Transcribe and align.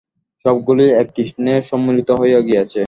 সবগুলি 0.45 0.85
এক 1.01 1.07
কৃষ্ণে 1.15 1.53
সম্মিলিত 1.69 2.09
হইয়া 2.21 2.39
গিয়াছে। 2.47 2.79